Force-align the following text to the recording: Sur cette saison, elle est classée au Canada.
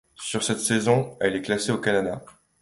Sur 0.15 0.41
cette 0.41 0.61
saison, 0.61 1.15
elle 1.19 1.35
est 1.35 1.43
classée 1.43 1.71
au 1.71 1.77
Canada. 1.77 2.25